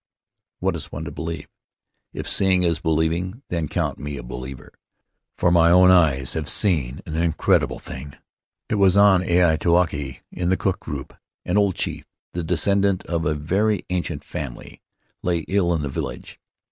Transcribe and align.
"What 0.57 0.75
is 0.75 0.91
one 0.91 1.05
to 1.05 1.11
believe? 1.11 1.47
If 2.11 2.27
seeing 2.27 2.63
is 2.63 2.79
believing, 2.79 3.43
then 3.49 3.67
count 3.67 3.99
me 3.99 4.17
a 4.17 4.23
believer, 4.23 4.73
for 5.37 5.51
my 5.51 5.69
own 5.69 5.91
eyes 5.91 6.33
have 6.33 6.49
seen 6.49 7.01
an 7.05 7.15
incredible 7.15 7.77
thing. 7.77 8.15
It 8.67 8.79
was 8.81 8.97
on 8.97 9.21
Aitutaki, 9.21 10.21
in 10.31 10.49
the 10.49 10.57
Cook 10.57 10.79
group. 10.79 11.13
An 11.45 11.55
old 11.55 11.75
chief, 11.75 12.05
the 12.33 12.43
descendant 12.43 13.05
of 13.05 13.27
a 13.27 13.35
very 13.35 13.85
ancient 13.91 14.23
family, 14.23 14.81
lay 15.21 15.41
ill 15.47 15.71
in 15.71 15.83
the 15.83 15.87
village. 15.89 16.39